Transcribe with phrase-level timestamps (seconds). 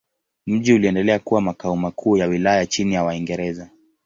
[0.47, 3.69] Mji uliendelea kuwa makao makuu ya wilaya chini ya Waingereza.